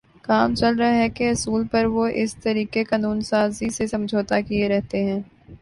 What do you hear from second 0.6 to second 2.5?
رہا ہے کے اصول پر وہ اس